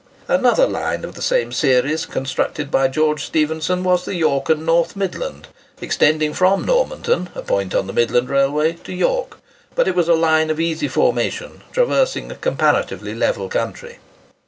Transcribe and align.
Another 0.27 0.65
line 0.65 1.05
of 1.05 1.13
the 1.13 1.21
same 1.21 1.51
series 1.51 2.07
constructed 2.07 2.71
by 2.71 2.87
George 2.87 3.23
Stephenson, 3.23 3.83
was 3.83 4.03
the 4.03 4.15
York 4.15 4.49
and 4.49 4.65
North 4.65 4.95
Midland, 4.95 5.47
extending 5.79 6.33
from 6.33 6.65
Normanton—a 6.65 7.41
point 7.43 7.75
on 7.75 7.85
the 7.85 7.93
Midland 7.93 8.27
Railway—to 8.27 8.93
York; 8.93 9.37
but 9.75 9.87
it 9.87 9.93
was 9.93 10.09
a 10.09 10.15
line 10.15 10.49
of 10.49 10.59
easy 10.59 10.87
formation, 10.87 11.61
traversing 11.71 12.31
a 12.31 12.35
comparatively 12.35 13.13
level 13.13 13.47
country. 13.47 13.99